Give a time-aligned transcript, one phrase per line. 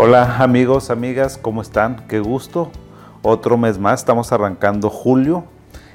[0.00, 2.06] Hola amigos, amigas, ¿cómo están?
[2.06, 2.70] Qué gusto.
[3.22, 5.42] Otro mes más, estamos arrancando julio,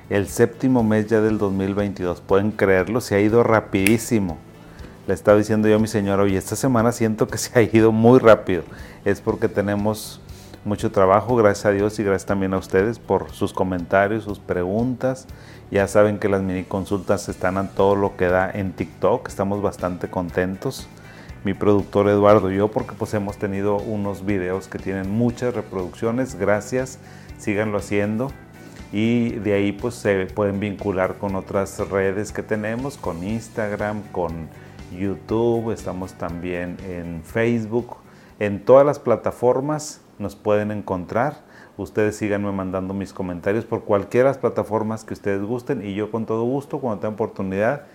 [0.10, 2.20] el séptimo mes ya del 2022.
[2.20, 4.38] Pueden creerlo, se ha ido rapidísimo.
[5.08, 7.94] Le estaba diciendo yo a mi señora, oye, esta semana siento que se ha ido
[7.94, 8.64] muy rápido.
[9.06, 10.20] Es porque tenemos
[10.66, 15.28] mucho trabajo, gracias a Dios y gracias también a ustedes por sus comentarios, sus preguntas.
[15.72, 19.62] Ya saben que las mini consultas están a todo lo que da en TikTok, estamos
[19.62, 20.90] bastante contentos
[21.44, 26.36] mi productor Eduardo y yo porque pues hemos tenido unos videos que tienen muchas reproducciones,
[26.36, 27.00] gracias,
[27.38, 28.32] síganlo haciendo.
[28.92, 34.50] Y de ahí pues se pueden vincular con otras redes que tenemos, con Instagram, con
[34.98, 37.98] YouTube, estamos también en Facebook,
[38.40, 41.42] en todas las plataformas nos pueden encontrar.
[41.76, 46.12] Ustedes síganme mandando mis comentarios por cualquiera de las plataformas que ustedes gusten y yo
[46.12, 47.88] con todo gusto, cuando tenga oportunidad,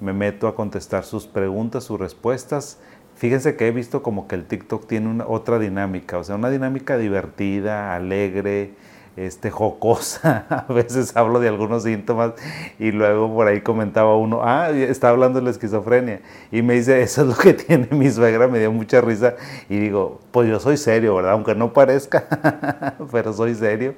[0.00, 2.78] me meto a contestar sus preguntas, sus respuestas.
[3.16, 6.50] Fíjense que he visto como que el TikTok tiene una, otra dinámica, o sea, una
[6.50, 8.74] dinámica divertida, alegre,
[9.16, 10.46] este, jocosa.
[10.68, 12.32] A veces hablo de algunos síntomas
[12.78, 16.20] y luego por ahí comentaba uno, ah, está hablando de la esquizofrenia.
[16.52, 19.34] Y me dice, eso es lo que tiene mi suegra, me dio mucha risa.
[19.68, 21.32] Y digo, pues yo soy serio, ¿verdad?
[21.32, 23.94] Aunque no parezca, pero soy serio.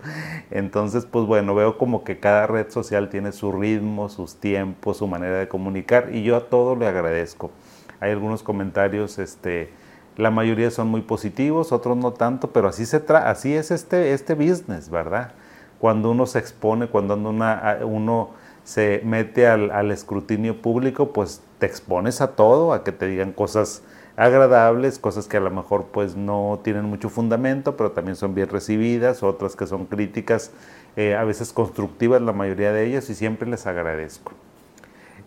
[0.50, 5.06] Entonces, pues bueno, veo como que cada red social tiene su ritmo, sus tiempos, su
[5.06, 7.50] manera de comunicar y yo a todo le agradezco.
[8.00, 9.70] Hay algunos comentarios, este,
[10.19, 14.12] la mayoría son muy positivos, otros no tanto, pero así, se tra así es este,
[14.12, 15.30] este business, ¿verdad?
[15.78, 18.30] Cuando uno se expone, cuando una, uno
[18.64, 23.33] se mete al, al, escrutinio público, pues te expones a todo, a que te digan
[23.33, 23.83] cosas
[24.16, 28.48] agradables, cosas que a lo mejor pues no tienen mucho fundamento, pero también son bien
[28.48, 30.50] recibidas, otras que son críticas,
[30.96, 34.33] eh, a veces constructivas la mayoría de ellas y siempre les agradezco.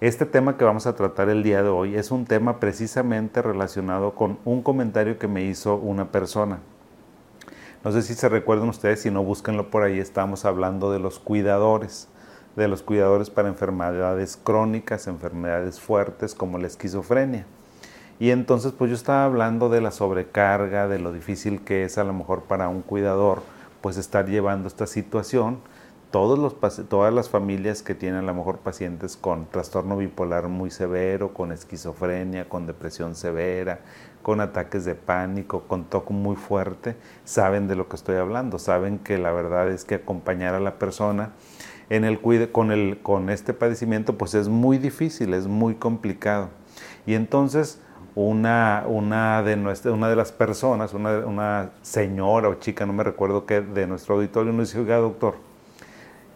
[0.01, 4.15] Este tema que vamos a tratar el día de hoy es un tema precisamente relacionado
[4.15, 6.57] con un comentario que me hizo una persona.
[7.83, 11.19] No sé si se recuerdan ustedes, si no búsquenlo por ahí, estamos hablando de los
[11.19, 12.07] cuidadores,
[12.55, 17.45] de los cuidadores para enfermedades crónicas, enfermedades fuertes como la esquizofrenia.
[18.19, 22.03] Y entonces pues yo estaba hablando de la sobrecarga, de lo difícil que es a
[22.03, 23.43] lo mejor para un cuidador
[23.81, 25.59] pues estar llevando esta situación
[26.11, 26.55] todos los,
[26.89, 31.53] todas las familias que tienen a lo mejor pacientes con trastorno bipolar muy severo, con
[31.53, 33.79] esquizofrenia, con depresión severa,
[34.21, 38.99] con ataques de pánico, con toque muy fuerte, saben de lo que estoy hablando, saben
[38.99, 41.31] que la verdad es que acompañar a la persona
[41.89, 42.19] en el
[42.51, 46.49] con, el, con este padecimiento pues es muy difícil, es muy complicado.
[47.05, 47.81] Y entonces
[48.15, 53.03] una, una, de, nuestra, una de las personas, una, una señora o chica, no me
[53.03, 55.50] recuerdo qué, de nuestro auditorio nos dijo, doctor,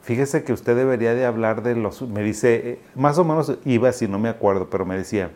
[0.05, 3.91] fíjese que usted debería de hablar de los, me dice, eh, más o menos iba
[3.91, 5.31] si no me acuerdo, pero me decía,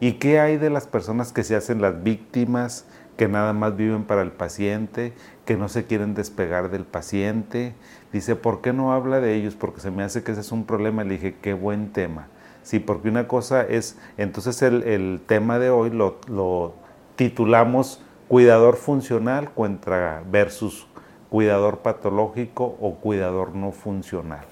[0.00, 2.84] ¿y qué hay de las personas que se hacen las víctimas,
[3.16, 5.14] que nada más viven para el paciente,
[5.46, 7.72] que no se quieren despegar del paciente?
[8.12, 9.54] Dice, ¿por qué no habla de ellos?
[9.54, 11.02] Porque se me hace que ese es un problema.
[11.02, 12.28] Le dije, qué buen tema.
[12.62, 16.74] Sí, porque una cosa es, entonces el, el tema de hoy lo, lo
[17.14, 20.86] titulamos cuidador funcional contra versus
[21.30, 24.44] cuidador patológico o cuidador no funcional.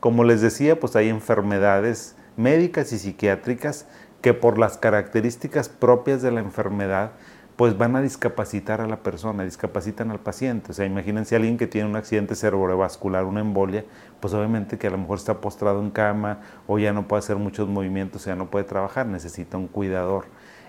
[0.00, 3.86] Como les decía, pues hay enfermedades médicas y psiquiátricas
[4.20, 7.12] que por las características propias de la enfermedad,
[7.56, 10.72] pues van a discapacitar a la persona, discapacitan al paciente.
[10.72, 13.84] O sea, imagínense a alguien que tiene un accidente cerebrovascular, una embolia,
[14.20, 17.36] pues obviamente que a lo mejor está postrado en cama o ya no puede hacer
[17.36, 20.24] muchos movimientos, ya no puede trabajar, necesita un cuidador.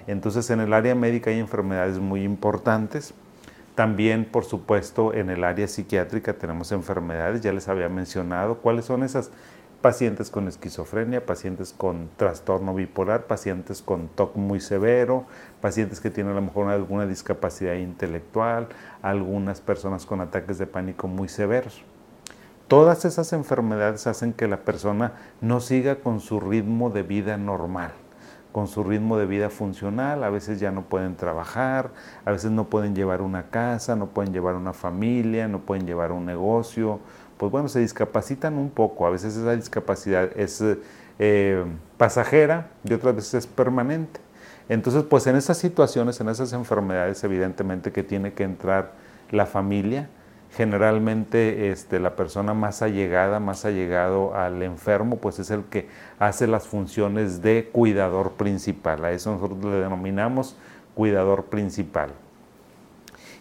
[0.06, 3.16] Entonces, en el área médica hay enfermedades muy importantes
[3.76, 8.60] también, por supuesto, en el área psiquiátrica tenemos enfermedades, ya les había mencionado.
[8.60, 9.32] Cuáles son esas
[9.82, 15.26] pacientes con esquizofrenia, pacientes con trastorno bipolar, pacientes con TOC muy severo,
[15.60, 18.70] pacientes que tienen a lo mejor alguna discapacidad intelectual,
[19.02, 21.84] algunas personas con ataques de pánico muy severos.
[22.70, 25.12] Todas esas enfermedades hacen que la persona
[25.42, 27.92] no siga con su ritmo de vida normal
[28.56, 31.92] con su ritmo de vida funcional, a veces ya no pueden trabajar,
[32.24, 36.14] a veces no pueden llevar una casa, no pueden llevar una familia, no pueden llevar
[36.14, 37.02] un negocio,
[37.36, 40.64] pues bueno, se discapacitan un poco, a veces esa discapacidad es
[41.20, 41.66] eh,
[41.98, 44.22] pasajera y otras veces es permanente.
[44.70, 48.94] Entonces, pues en esas situaciones, en esas enfermedades, evidentemente que tiene que entrar
[49.32, 50.08] la familia,
[50.56, 56.48] generalmente este, la persona más allegada, más allegado al enfermo, pues es el que hace
[56.48, 59.04] las funciones de cuidador principal.
[59.04, 60.56] A eso nosotros le denominamos
[60.96, 62.12] cuidador principal.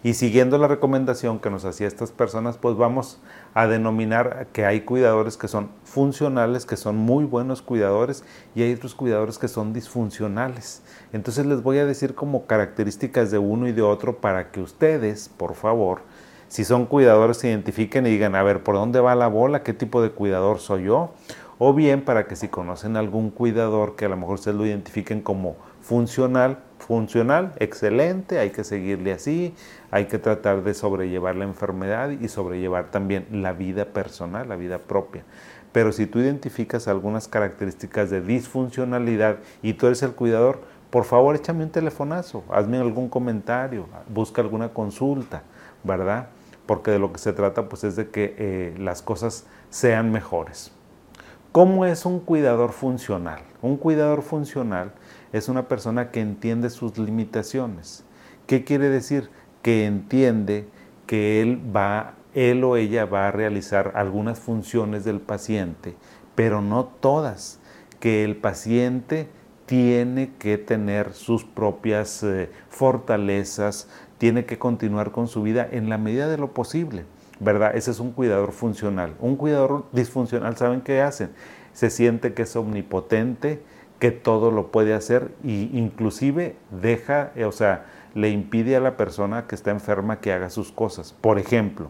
[0.03, 3.21] Y siguiendo la recomendación que nos hacía estas personas, pues vamos
[3.55, 8.23] a denominar que hay cuidadores que son funcionales, que son muy buenos cuidadores,
[8.55, 10.83] y hay otros cuidadores que son disfuncionales.
[11.15, 15.31] Entonces les voy a decir como características de uno y de otro para que ustedes,
[15.31, 16.03] por favor,
[16.49, 19.63] si son cuidadores, se identifiquen y digan, a ver, ¿por dónde va la bola?
[19.63, 21.13] ¿Qué tipo de cuidador soy yo?
[21.59, 25.21] O bien para que si conocen algún cuidador que a lo mejor ustedes lo identifiquen
[25.21, 29.55] como funcional, funcional, excelente, hay que seguirle así,
[29.91, 34.79] hay que tratar de sobrellevar la enfermedad y sobrellevar también la vida personal, la vida
[34.79, 35.25] propia.
[35.73, 40.61] Pero si tú identificas algunas características de disfuncionalidad y tú eres el cuidador,
[40.91, 45.43] por favor échame un telefonazo, hazme algún comentario, busca alguna consulta,
[45.85, 46.29] ¿verdad?
[46.67, 50.73] Porque de lo que se trata pues es de que eh, las cosas sean mejores.
[51.53, 53.41] ¿Cómo es un cuidador funcional?
[53.63, 54.93] Un cuidador funcional
[55.33, 58.05] es una persona que entiende sus limitaciones.
[58.49, 59.31] ¿Qué quiere decir?
[59.63, 60.67] Que entiende
[61.07, 65.95] que él va, él o ella va a realizar algunas funciones del paciente,
[66.35, 67.61] pero no todas.
[68.01, 69.29] Que el paciente
[69.67, 73.89] tiene que tener sus propias eh, fortalezas,
[74.19, 77.05] tiene que continuar con su vida en la medida de lo posible,
[77.41, 77.77] ¿verdad?
[77.77, 79.15] Ese es un cuidador funcional.
[79.21, 81.31] Un cuidador disfuncional, ¿saben qué hacen?
[81.73, 83.61] Se siente que es omnipotente,
[83.99, 89.47] que todo lo puede hacer e inclusive deja, o sea, le impide a la persona
[89.47, 91.13] que está enferma que haga sus cosas.
[91.21, 91.89] Por ejemplo,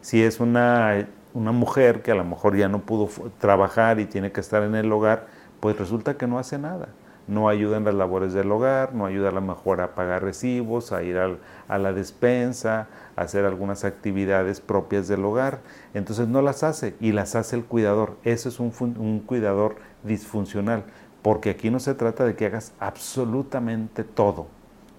[0.00, 3.08] si es una, una mujer que a lo mejor ya no pudo
[3.38, 5.26] trabajar y tiene que estar en el hogar,
[5.60, 6.88] pues resulta que no hace nada.
[7.30, 10.92] No ayuda en las labores del hogar, no ayuda a lo mejor a pagar recibos,
[10.92, 15.60] a ir a la despensa, a hacer algunas actividades propias del hogar.
[15.94, 18.16] Entonces no las hace y las hace el cuidador.
[18.24, 20.84] Eso es un, un cuidador disfuncional
[21.22, 24.46] porque aquí no se trata de que hagas absolutamente todo,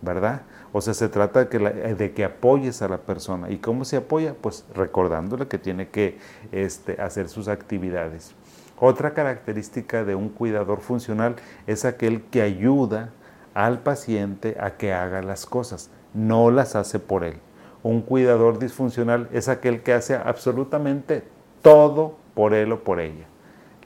[0.02, 0.44] ¿verdad?
[0.72, 3.50] O sea, se trata de que, de que apoyes a la persona.
[3.50, 4.36] ¿Y cómo se apoya?
[4.40, 6.18] Pues recordándole que tiene que
[6.52, 8.34] este, hacer sus actividades.
[8.84, 11.36] Otra característica de un cuidador funcional
[11.68, 13.12] es aquel que ayuda
[13.54, 17.36] al paciente a que haga las cosas, no las hace por él.
[17.84, 21.24] Un cuidador disfuncional es aquel que hace absolutamente
[21.62, 23.28] todo por él o por ella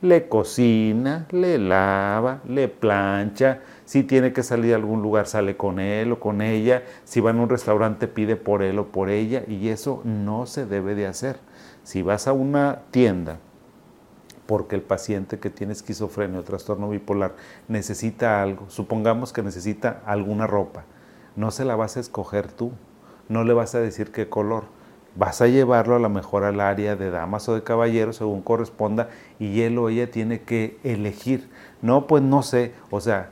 [0.01, 5.79] le cocina, le lava, le plancha, si tiene que salir a algún lugar sale con
[5.79, 9.43] él o con ella, si va a un restaurante pide por él o por ella
[9.47, 11.37] y eso no se debe de hacer.
[11.83, 13.39] Si vas a una tienda
[14.45, 17.35] porque el paciente que tiene esquizofrenia o trastorno bipolar
[17.67, 20.83] necesita algo, supongamos que necesita alguna ropa,
[21.35, 22.71] no se la vas a escoger tú,
[23.29, 24.65] no le vas a decir qué color,
[25.15, 29.09] vas a llevarlo a lo mejor al área de damas o de caballeros según corresponda
[29.39, 31.49] y él o ella tiene que elegir.
[31.81, 33.31] No, pues no sé, o sea,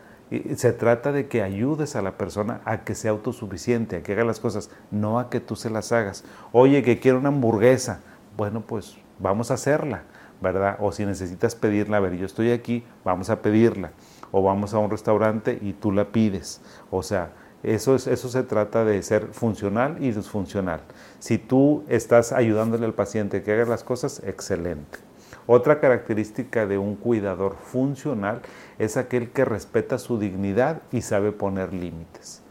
[0.56, 4.24] se trata de que ayudes a la persona a que sea autosuficiente, a que haga
[4.24, 6.24] las cosas, no a que tú se las hagas.
[6.52, 8.00] Oye, que quiero una hamburguesa,
[8.36, 10.04] bueno, pues vamos a hacerla,
[10.42, 10.78] ¿verdad?
[10.80, 13.92] O si necesitas pedirla, a ver, yo estoy aquí, vamos a pedirla.
[14.32, 16.62] O vamos a un restaurante y tú la pides.
[16.90, 20.82] O sea, eso, es, eso se trata de ser funcional y disfuncional.
[21.20, 25.00] Si tú estás ayudándole al paciente que haga las cosas, excelente.
[25.46, 28.42] Otra característica de un cuidador funcional
[28.80, 32.42] es aquel que respeta su dignidad y sabe poner límites.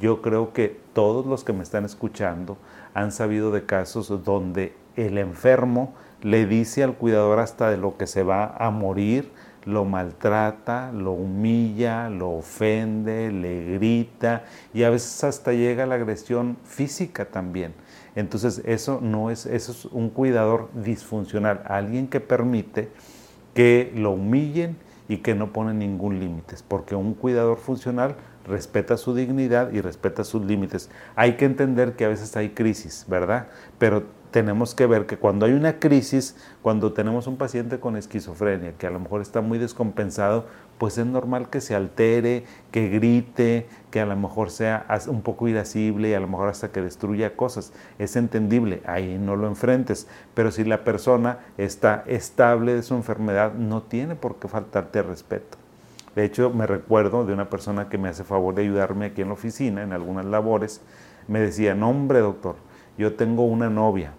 [0.00, 2.56] Yo creo que todos los que me están escuchando
[2.94, 8.06] han sabido de casos donde el enfermo le dice al cuidador hasta de lo que
[8.06, 9.30] se va a morir,
[9.64, 16.56] lo maltrata, lo humilla, lo ofende, le grita y a veces hasta llega la agresión
[16.64, 17.74] física también.
[18.14, 22.88] Entonces eso no es, eso es un cuidador disfuncional, alguien que permite
[23.54, 24.76] que lo humillen
[25.08, 30.24] y que no pone ningún límite, porque un cuidador funcional respeta su dignidad y respeta
[30.24, 30.90] sus límites.
[31.16, 33.48] Hay que entender que a veces hay crisis, ¿verdad?
[33.78, 38.72] Pero tenemos que ver que cuando hay una crisis, cuando tenemos un paciente con esquizofrenia,
[38.72, 40.46] que a lo mejor está muy descompensado,
[40.78, 45.48] pues es normal que se altere, que grite, que a lo mejor sea un poco
[45.48, 47.72] irascible y a lo mejor hasta que destruya cosas.
[47.98, 50.06] Es entendible, ahí no lo enfrentes.
[50.34, 55.58] Pero si la persona está estable de su enfermedad, no tiene por qué faltarte respeto.
[56.14, 59.28] De hecho, me recuerdo de una persona que me hace favor de ayudarme aquí en
[59.28, 60.80] la oficina, en algunas labores,
[61.28, 62.56] me decía, no hombre doctor,
[62.98, 64.12] yo tengo una novia.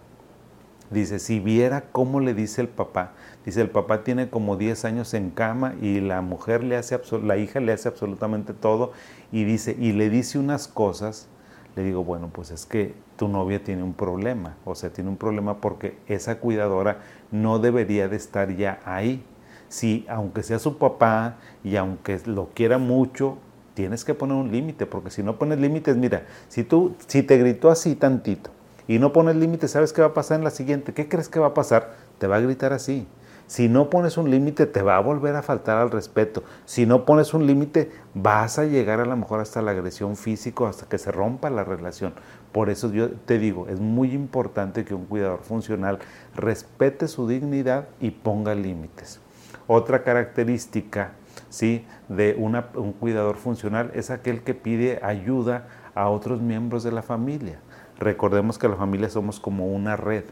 [0.89, 3.12] Dice, si viera cómo le dice el papá,
[3.45, 7.38] dice, el papá tiene como 10 años en cama y la mujer le hace, la
[7.38, 8.91] hija le hace absolutamente todo
[9.31, 11.27] y dice, y le dice unas cosas,
[11.75, 15.17] le digo, bueno, pues es que tu novia tiene un problema, o sea, tiene un
[15.17, 19.24] problema porque esa cuidadora no debería de estar ya ahí.
[19.67, 23.38] Si, aunque sea su papá y aunque lo quiera mucho,
[23.75, 27.38] tienes que poner un límite, porque si no pones límites, mira, si tú, si te
[27.38, 28.50] gritó así tantito
[28.89, 30.96] y no pones límite, ¿sabes qué va a pasar en la siguiente?
[30.96, 31.91] ¿Qué crees que va a pasar?
[32.17, 33.08] Te va a gritar así.
[33.46, 36.43] Si no pones un límite, te va a volver a faltar al respeto.
[36.65, 40.67] Si no pones un límite, vas a llegar a lo mejor hasta la agresión física,
[40.67, 42.15] hasta que se rompa la relación.
[42.51, 46.00] Por eso yo te digo, es muy importante que un cuidador funcional
[46.36, 49.19] respete su dignidad y ponga límites.
[49.67, 51.12] Otra característica
[51.51, 51.86] ¿sí?
[52.08, 57.60] de un cuidador funcional es aquel que pide ayuda a otros miembros de la familia.
[58.00, 60.24] Recordemos que la familia somos como una red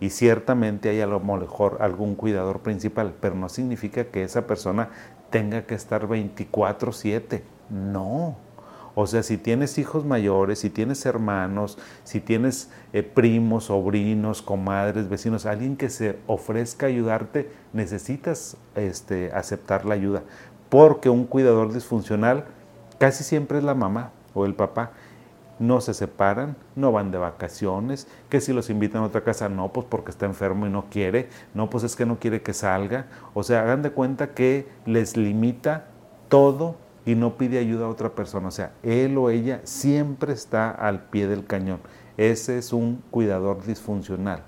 [0.00, 4.90] y ciertamente hay a lo mejor algún cuidador principal, pero no significa que esa persona
[5.30, 7.42] tenga que estar 24/7.
[7.70, 8.36] No.
[8.94, 15.08] O sea, si tienes hijos mayores, si tienes hermanos, si tienes eh, primos, sobrinos, comadres,
[15.08, 20.22] vecinos, alguien que se ofrezca a ayudarte, necesitas este, aceptar la ayuda.
[20.70, 22.46] Porque un cuidador disfuncional
[22.98, 24.92] casi siempre es la mamá o el papá
[25.58, 29.72] no se separan, no van de vacaciones, que si los invitan a otra casa, no,
[29.72, 33.06] pues porque está enfermo y no quiere, no, pues es que no quiere que salga.
[33.34, 35.86] O sea, hagan de cuenta que les limita
[36.28, 38.48] todo y no pide ayuda a otra persona.
[38.48, 41.80] O sea, él o ella siempre está al pie del cañón.
[42.16, 44.42] Ese es un cuidador disfuncional,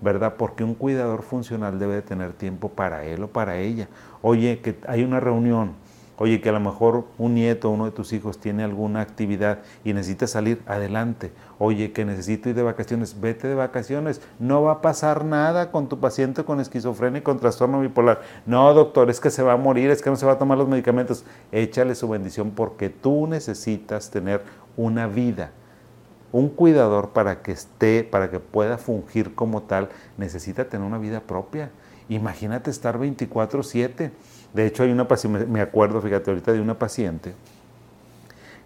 [0.00, 0.34] ¿verdad?
[0.38, 3.88] Porque un cuidador funcional debe de tener tiempo para él o para ella.
[4.22, 5.72] Oye, que hay una reunión,
[6.16, 9.94] Oye, que a lo mejor un nieto, uno de tus hijos tiene alguna actividad y
[9.94, 11.32] necesita salir adelante.
[11.58, 14.20] Oye, que necesito ir de vacaciones, vete de vacaciones.
[14.38, 18.22] No va a pasar nada con tu paciente con esquizofrenia y con trastorno bipolar.
[18.46, 20.56] No, doctor, es que se va a morir, es que no se va a tomar
[20.56, 21.24] los medicamentos.
[21.50, 24.42] Échale su bendición porque tú necesitas tener
[24.76, 25.50] una vida.
[26.30, 31.20] Un cuidador para que esté, para que pueda fungir como tal, necesita tener una vida
[31.20, 31.70] propia.
[32.08, 34.10] Imagínate estar 24/7
[34.54, 37.34] de hecho, hay una paciente, me acuerdo, fíjate, ahorita de una paciente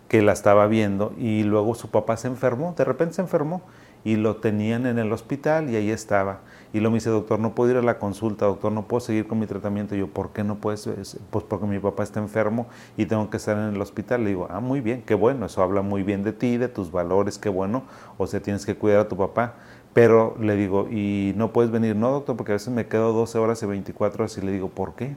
[0.08, 3.62] que la estaba viendo y luego su papá se enfermó, de repente se enfermó
[4.04, 6.40] y lo tenían en el hospital y ahí estaba.
[6.72, 9.26] Y lo me dice, doctor, no puedo ir a la consulta, doctor, no puedo seguir
[9.26, 9.94] con mi tratamiento.
[9.94, 10.88] Y yo, ¿por qué no puedes?
[11.30, 12.66] Pues porque mi papá está enfermo
[12.96, 14.24] y tengo que estar en el hospital.
[14.24, 16.92] Le digo, ah, muy bien, qué bueno, eso habla muy bien de ti, de tus
[16.92, 17.84] valores, qué bueno.
[18.18, 19.54] O sea, tienes que cuidar a tu papá.
[19.94, 21.96] Pero le digo, ¿y no puedes venir?
[21.96, 24.68] No, doctor, porque a veces me quedo 12 horas y 24 horas y le digo,
[24.68, 25.16] ¿por qué?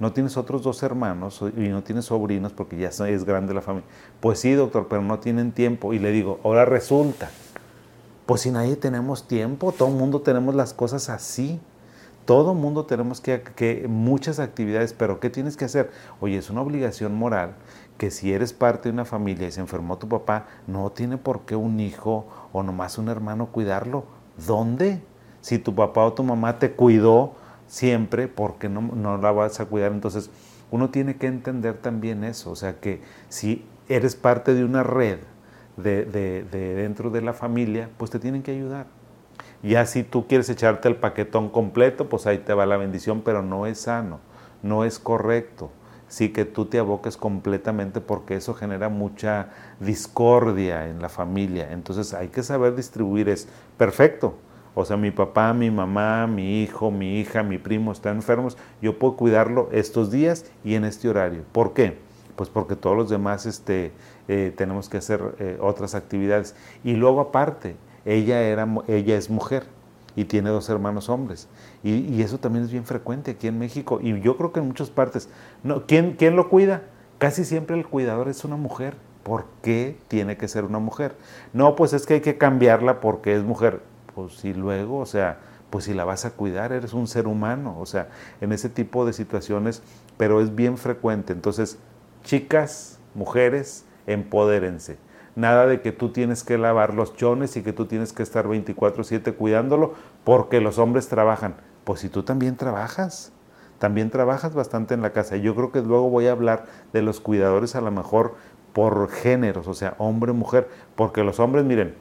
[0.00, 3.88] No tienes otros dos hermanos y no tienes sobrinos porque ya es grande la familia.
[4.20, 5.92] Pues sí, doctor, pero no tienen tiempo.
[5.92, 7.30] Y le digo, ahora resulta,
[8.26, 11.60] pues si nadie tenemos tiempo, todo el mundo tenemos las cosas así.
[12.24, 15.90] Todo el mundo tenemos que, que, muchas actividades, pero ¿qué tienes que hacer?
[16.20, 17.54] Oye, es una obligación moral
[17.96, 21.46] que si eres parte de una familia y se enfermó tu papá, no tiene por
[21.46, 24.04] qué un hijo o nomás un hermano cuidarlo.
[24.46, 25.02] ¿Dónde?
[25.40, 27.32] Si tu papá o tu mamá te cuidó,
[27.68, 29.92] siempre porque no, no la vas a cuidar.
[29.92, 30.30] Entonces,
[30.70, 35.18] uno tiene que entender también eso, o sea que si eres parte de una red
[35.76, 38.86] de, de, dentro de la familia, pues te tienen que ayudar.
[39.62, 43.42] Ya si tú quieres echarte el paquetón completo, pues ahí te va la bendición, pero
[43.42, 44.20] no es sano,
[44.62, 45.70] no es correcto.
[46.08, 51.72] Sí que tú te aboques completamente porque eso genera mucha discordia en la familia.
[51.72, 54.38] Entonces hay que saber distribuir es perfecto,
[54.80, 58.96] o sea, mi papá, mi mamá, mi hijo, mi hija, mi primo están enfermos, yo
[58.96, 61.42] puedo cuidarlo estos días y en este horario.
[61.50, 61.98] ¿Por qué?
[62.36, 63.90] Pues porque todos los demás este,
[64.28, 66.54] eh, tenemos que hacer eh, otras actividades.
[66.84, 69.64] Y luego aparte, ella, era, ella es mujer
[70.14, 71.48] y tiene dos hermanos hombres.
[71.82, 74.90] Y, eso también es bien frecuente aquí en México y yo creo que en muchas
[74.90, 75.28] partes.
[75.88, 76.82] ¿quién, ¿Quién lo cuida?
[77.18, 78.94] Casi siempre el cuidador es una mujer.
[79.24, 81.16] ¿Por qué tiene que ser una mujer?
[81.52, 83.80] No, pues es que hay que cambiarla porque es mujer
[84.18, 85.38] pues si luego, o sea,
[85.70, 88.08] pues si la vas a cuidar, eres un ser humano, o sea,
[88.40, 89.80] en ese tipo de situaciones,
[90.16, 91.32] pero es bien frecuente.
[91.32, 91.78] Entonces,
[92.24, 94.98] chicas, mujeres, empodérense.
[95.36, 98.48] Nada de que tú tienes que lavar los chones y que tú tienes que estar
[98.48, 99.94] 24/7 cuidándolo
[100.24, 101.54] porque los hombres trabajan.
[101.84, 103.30] Pues si tú también trabajas,
[103.78, 105.36] también trabajas bastante en la casa.
[105.36, 108.34] Yo creo que luego voy a hablar de los cuidadores a lo mejor
[108.72, 111.94] por géneros, o sea, hombre, mujer, porque los hombres, miren,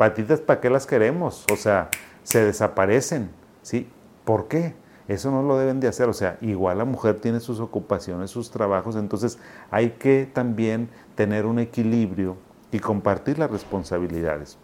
[0.00, 1.44] patitas, ¿para qué las queremos?
[1.52, 1.90] O sea,
[2.22, 3.28] se desaparecen,
[3.60, 3.86] ¿sí?
[4.24, 4.72] ¿Por qué?
[5.08, 8.50] Eso no lo deben de hacer, o sea, igual la mujer tiene sus ocupaciones, sus
[8.50, 9.38] trabajos, entonces
[9.70, 12.38] hay que también tener un equilibrio
[12.72, 14.56] y compartir las responsabilidades.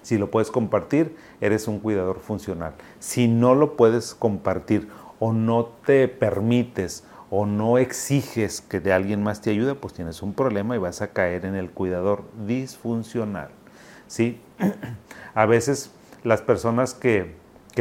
[0.00, 2.72] Si lo puedes compartir, eres un cuidador funcional.
[2.98, 4.88] Si no lo puedes compartir
[5.20, 10.22] o no te permites o no exiges que de alguien más te ayude, pues tienes
[10.22, 13.50] un problema y vas a caer en el cuidador disfuncional.
[14.12, 14.38] ¿Sí?
[15.34, 15.90] A veces
[16.22, 17.40] las personas que,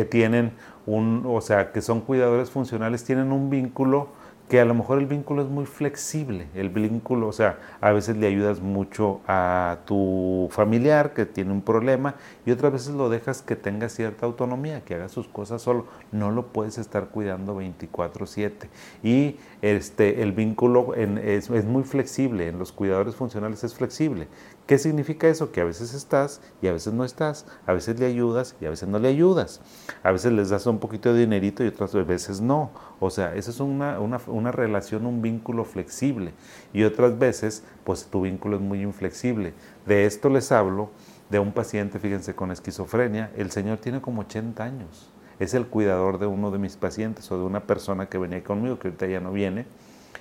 [0.10, 0.54] tienen
[0.86, 4.08] un, o sea, que son cuidadores funcionales, tienen un vínculo
[4.52, 6.48] que a lo mejor el vínculo es muy flexible.
[6.56, 11.62] El vínculo, o sea, a veces le ayudas mucho a tu familiar que tiene un
[11.62, 15.86] problema y otras veces lo dejas que tenga cierta autonomía, que haga sus cosas solo.
[16.12, 18.68] No lo puedes estar cuidando 24/7.
[19.04, 24.28] Y este, el vínculo es, es muy flexible, en los cuidadores funcionales es flexible.
[24.68, 25.52] ¿Qué significa eso?
[25.52, 28.70] Que a veces estás y a veces no estás, a veces le ayudas y a
[28.70, 29.60] veces no le ayudas,
[30.02, 32.72] a veces les das un poquito de dinerito y otras veces no.
[33.00, 36.34] O sea, esa es una, una, relación, un vínculo flexible
[36.74, 39.54] y otras veces pues tu vínculo es muy inflexible.
[39.86, 40.92] De esto les hablo
[41.30, 43.32] de un paciente, fíjense, con esquizofrenia.
[43.36, 45.10] El señor tiene como 80 años.
[45.40, 48.78] Es el cuidador de uno de mis pacientes o de una persona que venía conmigo,
[48.78, 49.66] que ahorita ya no viene.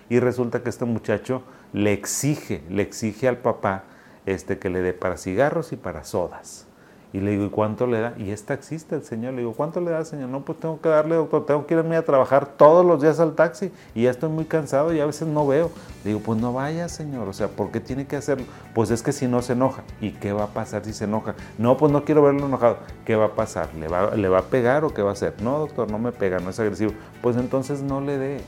[0.09, 1.43] Y resulta que este muchacho
[1.73, 3.85] le exige, le exige al papá
[4.27, 6.67] este, que le dé para cigarros y para sodas.
[7.13, 8.15] Y le digo, ¿y cuánto le da?
[8.19, 9.33] Y es taxista el señor.
[9.33, 10.29] Le digo, ¿cuánto le da, señor?
[10.29, 13.35] No, pues tengo que darle, doctor, tengo que irme a trabajar todos los días al
[13.35, 15.73] taxi y ya estoy muy cansado y a veces no veo.
[16.05, 17.27] Le digo, pues no vaya, señor.
[17.27, 18.47] O sea, ¿por qué tiene que hacerlo?
[18.75, 19.83] Pues es que si no se enoja.
[20.01, 21.35] ¿Y qué va a pasar si se enoja?
[21.59, 22.79] No, pues no quiero verlo enojado.
[23.05, 23.75] ¿Qué va a pasar?
[23.75, 25.35] ¿Le va, ¿Le va a pegar o qué va a hacer?
[25.43, 26.93] No, doctor, no me pega, no es agresivo.
[27.23, 28.41] Pues entonces no le dé.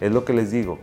[0.00, 0.78] Es lo que les digo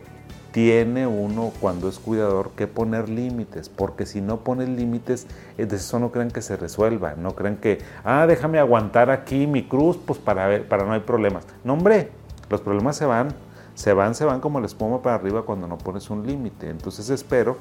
[0.51, 5.27] tiene uno cuando es cuidador que poner límites, porque si no pones límites,
[5.57, 9.47] eh, de eso no crean que se resuelva, no crean que, ah, déjame aguantar aquí
[9.47, 11.45] mi cruz, pues para, ver, para no hay problemas.
[11.63, 12.09] No, hombre,
[12.49, 13.33] los problemas se van,
[13.75, 16.69] se van, se van como la espuma para arriba cuando no pones un límite.
[16.69, 17.57] Entonces espero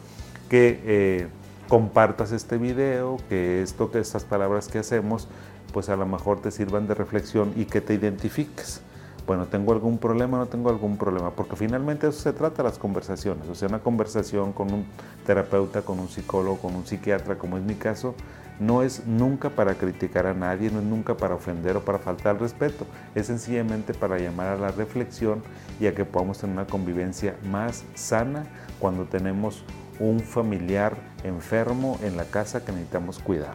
[0.48, 1.28] que eh,
[1.68, 5.28] compartas este video, que esto, que estas palabras que hacemos,
[5.72, 8.82] pues a lo mejor te sirvan de reflexión y que te identifiques
[9.26, 11.30] bueno, ¿tengo algún problema no tengo algún problema?
[11.30, 13.48] Porque finalmente eso se trata las conversaciones.
[13.48, 14.86] O sea, una conversación con un
[15.26, 18.14] terapeuta, con un psicólogo, con un psiquiatra, como es mi caso,
[18.58, 22.34] no es nunca para criticar a nadie, no es nunca para ofender o para faltar
[22.36, 22.86] al respeto.
[23.14, 25.42] Es sencillamente para llamar a la reflexión
[25.80, 28.46] y a que podamos tener una convivencia más sana
[28.78, 29.64] cuando tenemos
[29.98, 33.54] un familiar enfermo en la casa que necesitamos cuidar.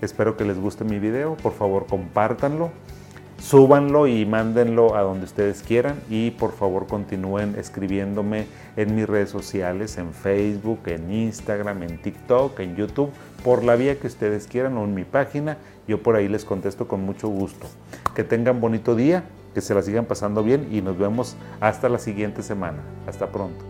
[0.00, 2.70] Espero que les guste mi video, por favor compártanlo
[3.40, 9.30] súbanlo y mándenlo a donde ustedes quieran y por favor continúen escribiéndome en mis redes
[9.30, 13.10] sociales, en Facebook, en Instagram, en TikTok, en YouTube,
[13.42, 15.56] por la vía que ustedes quieran o en mi página.
[15.88, 17.66] Yo por ahí les contesto con mucho gusto.
[18.14, 19.24] Que tengan bonito día,
[19.54, 22.78] que se la sigan pasando bien y nos vemos hasta la siguiente semana.
[23.06, 23.69] Hasta pronto.